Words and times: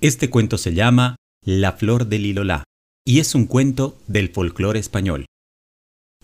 Este 0.00 0.30
cuento 0.30 0.58
se 0.58 0.74
llama 0.74 1.16
La 1.44 1.72
flor 1.72 2.06
del 2.06 2.22
Lilolá 2.22 2.62
y 3.04 3.18
es 3.18 3.34
un 3.34 3.46
cuento 3.46 3.98
del 4.06 4.28
folclore 4.28 4.78
español. 4.78 5.26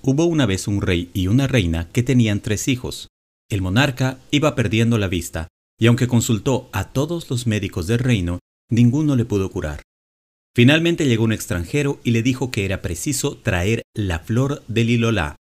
Hubo 0.01 0.27
una 0.27 0.47
vez 0.47 0.69
un 0.69 0.81
rey 0.81 1.11
y 1.13 1.27
una 1.27 1.49
reina 1.49 1.89
que 1.91 2.05
tenían 2.05 2.39
tres 2.39 2.69
hijos. 2.69 3.09
El 3.51 3.63
monarca 3.63 4.21
iba 4.31 4.55
perdiendo 4.55 4.97
la 4.97 5.09
vista 5.09 5.49
y 5.77 5.89
aunque 5.89 6.07
consultó 6.07 6.69
a 6.73 6.93
todos 6.93 7.29
los 7.31 7.49
médicos 7.49 7.89
del 7.89 7.99
reino, 7.99 8.39
ninguno 8.71 9.17
le 9.17 9.25
pudo 9.25 9.51
curar. 9.51 9.83
Finalmente 10.55 11.09
llegó 11.09 11.25
un 11.25 11.33
extranjero 11.33 11.99
y 12.05 12.13
le 12.13 12.23
dijo 12.23 12.53
que 12.53 12.65
era 12.65 12.81
preciso 12.81 13.39
traer 13.39 13.83
la 13.93 14.21
flor 14.21 14.63
del 14.69 14.87
Lilolá. 14.87 15.35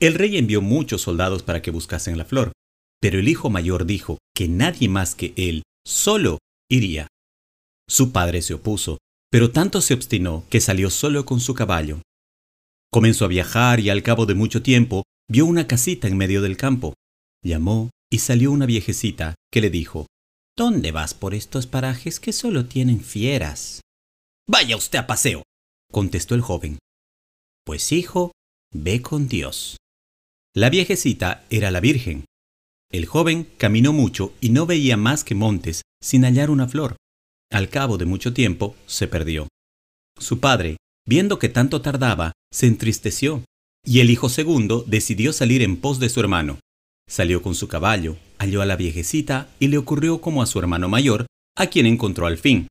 El 0.00 0.14
rey 0.14 0.38
envió 0.38 0.62
muchos 0.62 1.02
soldados 1.02 1.42
para 1.42 1.60
que 1.60 1.70
buscasen 1.70 2.16
la 2.16 2.24
flor, 2.24 2.52
pero 3.02 3.18
el 3.18 3.28
hijo 3.28 3.50
mayor 3.50 3.84
dijo 3.84 4.16
que 4.34 4.48
nadie 4.48 4.88
más 4.88 5.14
que 5.14 5.34
él, 5.36 5.62
solo, 5.84 6.38
iría. 6.70 7.08
Su 7.88 8.12
padre 8.12 8.42
se 8.42 8.54
opuso, 8.54 8.98
pero 9.30 9.50
tanto 9.50 9.80
se 9.80 9.94
obstinó 9.94 10.44
que 10.50 10.60
salió 10.60 10.90
solo 10.90 11.24
con 11.24 11.40
su 11.40 11.54
caballo. 11.54 12.02
Comenzó 12.90 13.24
a 13.24 13.28
viajar 13.28 13.80
y 13.80 13.90
al 13.90 14.02
cabo 14.02 14.26
de 14.26 14.34
mucho 14.34 14.62
tiempo 14.62 15.04
vio 15.28 15.46
una 15.46 15.66
casita 15.66 16.08
en 16.08 16.16
medio 16.16 16.42
del 16.42 16.56
campo. 16.56 16.94
Llamó 17.42 17.90
y 18.10 18.18
salió 18.18 18.50
una 18.52 18.66
viejecita 18.66 19.34
que 19.52 19.60
le 19.60 19.70
dijo, 19.70 20.06
¿Dónde 20.56 20.90
vas 20.90 21.12
por 21.12 21.34
estos 21.34 21.66
parajes 21.66 22.18
que 22.18 22.32
solo 22.32 22.64
tienen 22.66 23.00
fieras? 23.00 23.82
Vaya 24.48 24.76
usted 24.76 24.98
a 24.98 25.06
paseo, 25.06 25.42
contestó 25.92 26.34
el 26.34 26.40
joven. 26.40 26.78
Pues 27.64 27.92
hijo, 27.92 28.32
ve 28.72 29.02
con 29.02 29.28
Dios. 29.28 29.76
La 30.54 30.70
viejecita 30.70 31.44
era 31.50 31.70
la 31.70 31.80
Virgen. 31.80 32.24
El 32.90 33.04
joven 33.04 33.52
caminó 33.58 33.92
mucho 33.92 34.32
y 34.40 34.50
no 34.50 34.64
veía 34.64 34.96
más 34.96 35.24
que 35.24 35.34
montes 35.34 35.82
sin 36.00 36.24
hallar 36.24 36.50
una 36.50 36.68
flor. 36.68 36.96
Al 37.50 37.68
cabo 37.68 37.98
de 37.98 38.04
mucho 38.04 38.32
tiempo, 38.32 38.74
se 38.86 39.06
perdió. 39.06 39.48
Su 40.18 40.40
padre, 40.40 40.76
viendo 41.06 41.38
que 41.38 41.48
tanto 41.48 41.80
tardaba, 41.82 42.32
se 42.52 42.66
entristeció, 42.66 43.44
y 43.84 44.00
el 44.00 44.10
hijo 44.10 44.28
segundo 44.28 44.84
decidió 44.86 45.32
salir 45.32 45.62
en 45.62 45.76
pos 45.76 46.00
de 46.00 46.08
su 46.08 46.20
hermano. 46.20 46.58
Salió 47.08 47.42
con 47.42 47.54
su 47.54 47.68
caballo, 47.68 48.16
halló 48.38 48.62
a 48.62 48.66
la 48.66 48.76
viejecita 48.76 49.48
y 49.60 49.68
le 49.68 49.78
ocurrió 49.78 50.20
como 50.20 50.42
a 50.42 50.46
su 50.46 50.58
hermano 50.58 50.88
mayor, 50.88 51.26
a 51.56 51.68
quien 51.68 51.86
encontró 51.86 52.26
al 52.26 52.38
fin. 52.38 52.66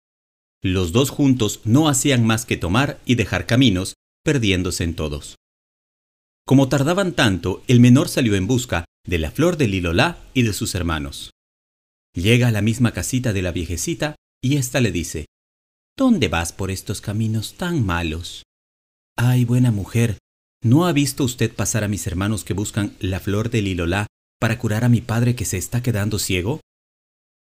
Los 0.61 0.91
dos 0.91 1.09
juntos 1.09 1.61
no 1.63 1.87
hacían 1.87 2.25
más 2.25 2.45
que 2.45 2.57
tomar 2.57 2.99
y 3.05 3.15
dejar 3.15 3.45
caminos, 3.45 3.93
perdiéndose 4.23 4.83
en 4.83 4.95
todos. 4.95 5.35
Como 6.45 6.67
tardaban 6.67 7.13
tanto, 7.13 7.63
el 7.67 7.79
menor 7.79 8.09
salió 8.09 8.35
en 8.35 8.47
busca 8.47 8.85
de 9.07 9.19
la 9.19 9.31
flor 9.31 9.57
de 9.57 9.67
Lilolá 9.67 10.17
y 10.33 10.43
de 10.43 10.53
sus 10.53 10.75
hermanos. 10.75 11.31
Llega 12.13 12.47
a 12.47 12.51
la 12.51 12.61
misma 12.61 12.91
casita 12.91 13.33
de 13.33 13.41
la 13.41 13.51
viejecita 13.51 14.14
y 14.45 14.57
ésta 14.57 14.79
le 14.79 14.91
dice, 14.91 15.25
¿Dónde 15.97 16.27
vas 16.27 16.53
por 16.53 16.69
estos 16.69 17.01
caminos 17.01 17.55
tan 17.55 17.83
malos? 17.83 18.43
Ay, 19.17 19.43
buena 19.43 19.71
mujer, 19.71 20.19
¿no 20.61 20.85
ha 20.85 20.91
visto 20.91 21.23
usted 21.23 21.51
pasar 21.51 21.83
a 21.83 21.87
mis 21.87 22.05
hermanos 22.05 22.43
que 22.43 22.53
buscan 22.53 22.95
la 22.99 23.19
flor 23.19 23.49
del 23.49 23.65
Lilolá 23.65 24.05
para 24.39 24.59
curar 24.59 24.83
a 24.83 24.89
mi 24.89 25.01
padre 25.01 25.35
que 25.35 25.45
se 25.45 25.57
está 25.57 25.81
quedando 25.81 26.19
ciego? 26.19 26.61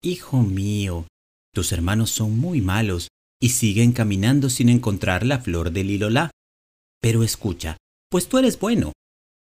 Hijo 0.00 0.42
mío, 0.42 1.08
tus 1.53 1.73
hermanos 1.73 2.11
son 2.11 2.39
muy 2.39 2.61
malos 2.61 3.08
y 3.41 3.48
siguen 3.48 3.91
caminando 3.91 4.48
sin 4.48 4.69
encontrar 4.69 5.27
la 5.27 5.41
flor 5.41 5.73
del 5.73 5.89
Lilolá. 5.89 6.30
Pero 7.00 7.25
escucha, 7.25 7.78
pues 8.11 8.28
tú 8.28 8.39
eres 8.39 8.61
bueno. 8.61 8.92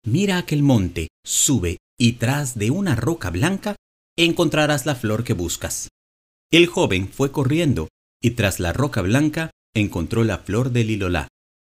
Mira 0.04 0.38
aquel 0.38 0.64
monte, 0.64 1.06
sube 1.24 1.76
y 1.96 2.14
tras 2.14 2.58
de 2.58 2.72
una 2.72 2.96
roca 2.96 3.30
blanca 3.30 3.76
encontrarás 4.16 4.86
la 4.86 4.96
flor 4.96 5.22
que 5.22 5.34
buscas. 5.34 5.86
El 6.54 6.68
joven 6.68 7.08
fue 7.08 7.32
corriendo 7.32 7.88
y 8.22 8.36
tras 8.36 8.60
la 8.60 8.72
roca 8.72 9.02
blanca 9.02 9.50
encontró 9.74 10.22
la 10.22 10.38
flor 10.38 10.70
del 10.70 10.86
lilolá. 10.86 11.26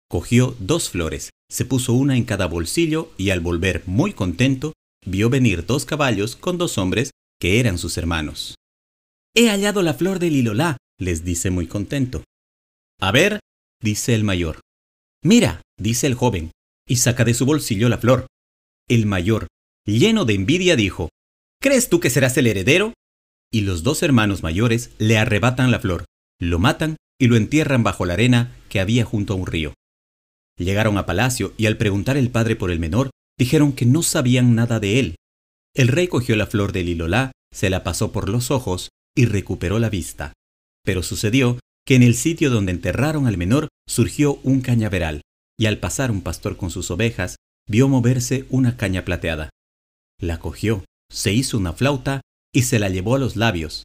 Cogió 0.06 0.54
dos 0.60 0.90
flores, 0.90 1.30
se 1.50 1.64
puso 1.64 1.94
una 1.94 2.14
en 2.14 2.24
cada 2.24 2.44
bolsillo 2.44 3.10
y 3.16 3.30
al 3.30 3.40
volver 3.40 3.84
muy 3.86 4.12
contento, 4.12 4.74
vio 5.06 5.30
venir 5.30 5.64
dos 5.64 5.86
caballos 5.86 6.36
con 6.36 6.58
dos 6.58 6.76
hombres 6.76 7.12
que 7.40 7.58
eran 7.58 7.78
sus 7.78 7.96
hermanos. 7.96 8.54
He 9.34 9.48
hallado 9.48 9.80
la 9.80 9.94
flor 9.94 10.18
del 10.18 10.34
lilolá, 10.34 10.76
les 10.98 11.24
dice 11.24 11.48
muy 11.48 11.66
contento. 11.66 12.24
A 13.00 13.12
ver, 13.12 13.40
dice 13.80 14.14
el 14.14 14.24
mayor. 14.24 14.60
Mira, 15.22 15.62
dice 15.78 16.06
el 16.06 16.16
joven, 16.16 16.50
y 16.86 16.96
saca 16.96 17.24
de 17.24 17.32
su 17.32 17.46
bolsillo 17.46 17.88
la 17.88 17.96
flor. 17.96 18.26
El 18.90 19.06
mayor, 19.06 19.46
lleno 19.86 20.26
de 20.26 20.34
envidia, 20.34 20.76
dijo, 20.76 21.08
¿Crees 21.62 21.88
tú 21.88 21.98
que 21.98 22.10
serás 22.10 22.36
el 22.36 22.46
heredero? 22.46 22.92
Y 23.52 23.62
los 23.62 23.82
dos 23.82 24.02
hermanos 24.02 24.42
mayores 24.42 24.90
le 24.98 25.18
arrebatan 25.18 25.70
la 25.70 25.80
flor, 25.80 26.04
lo 26.40 26.58
matan 26.58 26.96
y 27.18 27.28
lo 27.28 27.36
entierran 27.36 27.82
bajo 27.82 28.04
la 28.04 28.14
arena 28.14 28.54
que 28.68 28.80
había 28.80 29.04
junto 29.04 29.32
a 29.32 29.36
un 29.36 29.46
río. 29.46 29.74
Llegaron 30.58 30.98
a 30.98 31.06
palacio 31.06 31.52
y 31.56 31.66
al 31.66 31.76
preguntar 31.76 32.16
el 32.16 32.30
padre 32.30 32.56
por 32.56 32.70
el 32.70 32.78
menor, 32.78 33.10
dijeron 33.38 33.72
que 33.72 33.86
no 33.86 34.02
sabían 34.02 34.54
nada 34.54 34.80
de 34.80 34.98
él. 34.98 35.16
El 35.74 35.88
rey 35.88 36.08
cogió 36.08 36.36
la 36.36 36.46
flor 36.46 36.72
de 36.72 36.82
lilolá, 36.82 37.32
se 37.52 37.70
la 37.70 37.84
pasó 37.84 38.12
por 38.12 38.28
los 38.28 38.50
ojos 38.50 38.90
y 39.14 39.26
recuperó 39.26 39.78
la 39.78 39.90
vista. 39.90 40.32
Pero 40.84 41.02
sucedió 41.02 41.58
que 41.86 41.94
en 41.94 42.02
el 42.02 42.14
sitio 42.14 42.50
donde 42.50 42.72
enterraron 42.72 43.26
al 43.26 43.36
menor 43.36 43.68
surgió 43.86 44.40
un 44.42 44.60
cañaveral, 44.60 45.22
y 45.58 45.66
al 45.66 45.78
pasar 45.78 46.10
un 46.10 46.22
pastor 46.22 46.56
con 46.56 46.70
sus 46.70 46.90
ovejas, 46.90 47.36
vio 47.68 47.88
moverse 47.88 48.46
una 48.50 48.76
caña 48.76 49.04
plateada. 49.04 49.50
La 50.18 50.38
cogió, 50.38 50.84
se 51.10 51.32
hizo 51.32 51.58
una 51.58 51.72
flauta 51.72 52.22
y 52.56 52.62
se 52.62 52.78
la 52.78 52.88
llevó 52.88 53.16
a 53.16 53.18
los 53.18 53.36
labios. 53.36 53.82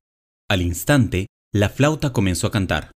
Al 0.49 0.61
instante, 0.61 1.27
la 1.53 1.67
flauta 1.67 2.13
comenzó 2.13 2.47
a 2.47 2.51
cantar. 2.51 2.93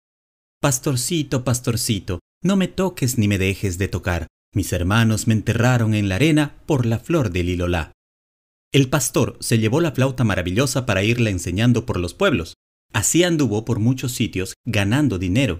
Pastorcito, 0.60 1.44
pastorcito, 1.44 2.20
no 2.44 2.56
me 2.56 2.68
toques 2.68 3.16
ni 3.16 3.26
me 3.26 3.38
dejes 3.38 3.78
de 3.78 3.88
tocar. 3.88 4.26
Mis 4.54 4.74
hermanos 4.74 5.26
me 5.26 5.32
enterraron 5.32 5.94
en 5.94 6.10
la 6.10 6.16
arena 6.16 6.62
por 6.66 6.84
la 6.84 6.98
flor 6.98 7.30
del 7.30 7.46
lilolá. 7.46 7.90
El 8.70 8.90
pastor 8.90 9.38
se 9.40 9.58
llevó 9.58 9.80
la 9.80 9.92
flauta 9.92 10.24
maravillosa 10.24 10.84
para 10.84 11.04
irla 11.04 11.30
enseñando 11.30 11.86
por 11.86 11.98
los 11.98 12.12
pueblos. 12.12 12.52
Así 12.92 13.24
anduvo 13.24 13.64
por 13.64 13.78
muchos 13.78 14.12
sitios 14.12 14.52
ganando 14.66 15.18
dinero, 15.18 15.58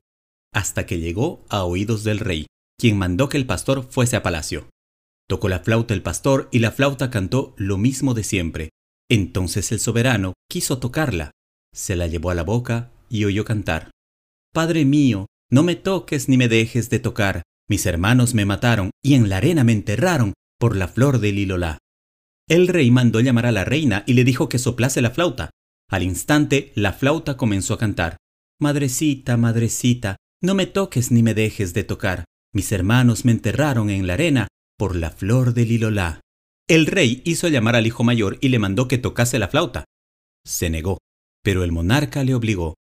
hasta 0.53 0.84
que 0.84 1.01
llegó 1.01 1.43
a 1.49 1.65
oídos 1.65 2.05
del 2.05 2.19
rey, 2.19 2.45
quien 2.78 2.99
mandó 2.99 3.31
que 3.31 3.39
el 3.39 3.47
pastor 3.47 3.89
fuese 3.91 4.17
a 4.17 4.22
palacio. 4.22 4.69
Tocó 5.27 5.49
la 5.49 5.61
flauta 5.61 5.95
el 5.95 6.03
pastor 6.03 6.51
y 6.53 6.59
la 6.59 6.71
flauta 6.71 7.09
cantó 7.09 7.55
lo 7.56 7.78
mismo 7.78 8.12
de 8.12 8.25
siempre, 8.25 8.69
entonces 9.15 9.73
el 9.73 9.81
soberano 9.81 10.34
quiso 10.49 10.78
tocarla, 10.78 11.33
se 11.75 11.97
la 11.97 12.06
llevó 12.06 12.31
a 12.31 12.34
la 12.34 12.45
boca 12.45 12.91
y 13.09 13.25
oyó 13.25 13.45
cantar. 13.45 13.91
Padre 14.53 14.84
mío, 14.84 15.27
no 15.50 15.62
me 15.62 15.77
toques 15.77 16.28
ni 16.28 16.37
me 16.37 16.49
dejes 16.49 16.89
de 16.91 16.99
tocar. 16.99 17.43
Mis 17.69 17.87
hermanos 17.87 18.34
me 18.34 18.45
mataron 18.45 18.91
y 19.03 19.15
en 19.15 19.28
la 19.28 19.37
arena 19.37 19.65
me 19.65 19.72
enterraron 19.72 20.33
por 20.59 20.77
la 20.77 20.89
flor 20.89 21.19
del 21.19 21.37
lilolá. 21.37 21.78
El 22.49 22.69
rey 22.69 22.91
mandó 22.91 23.21
llamar 23.21 23.47
a 23.47 23.53
la 23.53 23.65
reina 23.65 24.03
y 24.06 24.15
le 24.15 24.25
dijo 24.25 24.49
que 24.49 24.59
soplase 24.59 25.03
la 25.03 25.11
flauta. 25.11 25.51
Al 25.91 26.03
instante 26.03 26.72
la 26.75 26.93
flauta 26.95 27.37
comenzó 27.37 27.75
a 27.75 27.78
cantar. 27.78 28.17
Madrecita, 28.59 29.37
madrecita, 29.37 30.17
no 30.43 30.55
me 30.55 30.67
toques 30.67 31.11
ni 31.11 31.22
me 31.22 31.34
dejes 31.34 31.75
de 31.75 31.84
tocar. 31.84 32.25
Mis 32.55 32.72
hermanos 32.72 33.27
me 33.27 33.33
enterraron 33.33 33.91
en 33.91 34.06
la 34.06 34.15
arena 34.15 34.49
por 34.78 34.97
la 34.97 35.11
flor 35.11 35.53
del 35.53 35.69
lilolá. 35.69 36.22
El 36.72 36.87
rey 36.87 37.21
hizo 37.27 37.49
llamar 37.49 37.77
al 37.77 37.87
hijo 37.87 38.03
mayor 38.03 38.38
y 38.41 38.49
le 38.49 38.59
mandó 38.59 38.88
que 38.88 38.97
tocase 38.97 39.38
la 39.38 39.49
flauta. 39.49 39.84
Se 40.43 40.71
negó, 40.71 40.97
pero 41.44 41.65
el 41.65 41.71
monarca 41.71 42.25
le 42.25 42.34
obligó. 42.34 42.77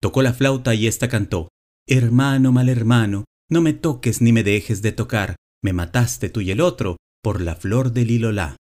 Tocó 0.00 0.22
la 0.22 0.32
flauta 0.32 0.74
y 0.74 0.86
ésta 0.86 1.10
cantó, 1.10 1.50
Hermano 1.86 2.50
mal 2.50 2.70
hermano, 2.70 3.26
no 3.50 3.60
me 3.60 3.74
toques 3.74 4.22
ni 4.22 4.32
me 4.32 4.42
dejes 4.42 4.80
de 4.80 4.92
tocar, 4.92 5.36
me 5.62 5.74
mataste 5.74 6.30
tú 6.30 6.40
y 6.40 6.50
el 6.50 6.62
otro 6.62 6.96
por 7.22 7.42
la 7.42 7.56
flor 7.56 7.92
del 7.92 8.06
lilolá. 8.06 8.56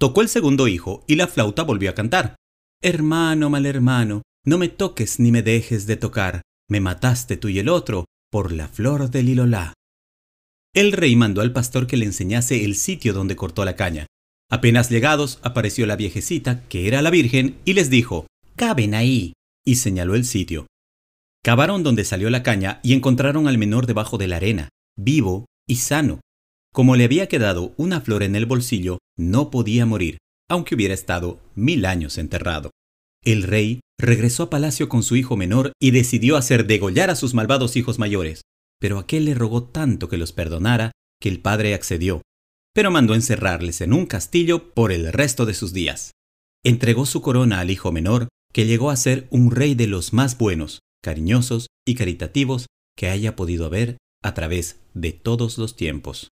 Tocó 0.00 0.22
el 0.22 0.28
segundo 0.28 0.66
hijo 0.66 1.04
y 1.06 1.14
la 1.14 1.28
flauta 1.28 1.62
volvió 1.62 1.88
a 1.88 1.94
cantar. 1.94 2.34
Hermano 2.82 3.50
mal 3.50 3.66
hermano, 3.66 4.22
no 4.44 4.58
me 4.58 4.66
toques 4.68 5.20
ni 5.20 5.30
me 5.30 5.44
dejes 5.44 5.86
de 5.86 5.94
tocar, 5.94 6.42
me 6.68 6.80
mataste 6.80 7.36
tú 7.36 7.50
y 7.50 7.60
el 7.60 7.68
otro 7.68 8.06
por 8.32 8.50
la 8.50 8.66
flor 8.66 9.10
del 9.10 9.26
lilolá. 9.26 9.74
El 10.78 10.92
rey 10.92 11.16
mandó 11.16 11.40
al 11.40 11.52
pastor 11.52 11.88
que 11.88 11.96
le 11.96 12.04
enseñase 12.04 12.64
el 12.64 12.76
sitio 12.76 13.12
donde 13.12 13.34
cortó 13.34 13.64
la 13.64 13.74
caña. 13.74 14.06
Apenas 14.48 14.90
llegados, 14.90 15.40
apareció 15.42 15.86
la 15.86 15.96
viejecita, 15.96 16.62
que 16.68 16.86
era 16.86 17.02
la 17.02 17.10
Virgen, 17.10 17.58
y 17.64 17.72
les 17.72 17.90
dijo, 17.90 18.28
Caben 18.54 18.94
ahí, 18.94 19.32
y 19.66 19.74
señaló 19.74 20.14
el 20.14 20.24
sitio. 20.24 20.68
Cavaron 21.42 21.82
donde 21.82 22.04
salió 22.04 22.30
la 22.30 22.44
caña 22.44 22.78
y 22.84 22.92
encontraron 22.92 23.48
al 23.48 23.58
menor 23.58 23.86
debajo 23.86 24.18
de 24.18 24.28
la 24.28 24.36
arena, 24.36 24.68
vivo 24.96 25.46
y 25.66 25.78
sano. 25.78 26.20
Como 26.72 26.94
le 26.94 27.02
había 27.02 27.26
quedado 27.26 27.74
una 27.76 28.00
flor 28.00 28.22
en 28.22 28.36
el 28.36 28.46
bolsillo, 28.46 28.98
no 29.16 29.50
podía 29.50 29.84
morir, 29.84 30.18
aunque 30.48 30.76
hubiera 30.76 30.94
estado 30.94 31.40
mil 31.56 31.86
años 31.86 32.18
enterrado. 32.18 32.70
El 33.24 33.42
rey 33.42 33.80
regresó 33.98 34.44
a 34.44 34.50
palacio 34.50 34.88
con 34.88 35.02
su 35.02 35.16
hijo 35.16 35.36
menor 35.36 35.72
y 35.82 35.90
decidió 35.90 36.36
hacer 36.36 36.68
degollar 36.68 37.10
a 37.10 37.16
sus 37.16 37.34
malvados 37.34 37.74
hijos 37.74 37.98
mayores, 37.98 38.42
pero 38.80 38.98
aquel 38.98 39.24
le 39.24 39.34
rogó 39.34 39.64
tanto 39.64 40.08
que 40.08 40.16
los 40.16 40.32
perdonara 40.32 40.92
que 41.20 41.28
el 41.28 41.40
padre 41.40 41.74
accedió, 41.74 42.22
pero 42.74 42.90
mandó 42.90 43.14
encerrarles 43.14 43.80
en 43.80 43.92
un 43.92 44.06
castillo 44.06 44.72
por 44.72 44.92
el 44.92 45.12
resto 45.12 45.46
de 45.46 45.54
sus 45.54 45.72
días. 45.72 46.12
Entregó 46.64 47.06
su 47.06 47.22
corona 47.22 47.60
al 47.60 47.70
hijo 47.70 47.92
menor, 47.92 48.28
que 48.52 48.66
llegó 48.66 48.90
a 48.90 48.96
ser 48.96 49.26
un 49.30 49.50
rey 49.50 49.74
de 49.74 49.86
los 49.86 50.12
más 50.12 50.38
buenos, 50.38 50.80
cariñosos 51.02 51.68
y 51.86 51.94
caritativos 51.94 52.66
que 52.96 53.08
haya 53.08 53.36
podido 53.36 53.66
haber 53.66 53.98
a 54.22 54.34
través 54.34 54.80
de 54.94 55.12
todos 55.12 55.58
los 55.58 55.76
tiempos. 55.76 56.28